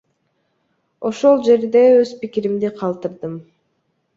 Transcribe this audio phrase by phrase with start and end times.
[1.09, 3.37] Ошол жерде өз пикиримди калтырдым.